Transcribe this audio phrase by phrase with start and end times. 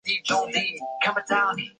[0.03, 0.59] 利尚叙
[1.29, 1.53] 纳。